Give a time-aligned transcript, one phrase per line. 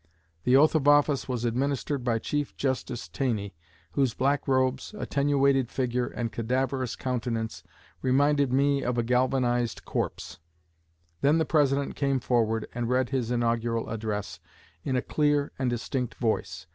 [0.45, 3.53] The oath of office was administered by Chief Justice Taney,
[3.91, 7.61] whose black robes, attenuated figure, and cadaverous countenance
[8.01, 10.39] reminded me of a galvanized corpse.
[11.21, 14.39] Then the President came forward and read his inaugural address
[14.83, 16.65] in a clear and distinct voice.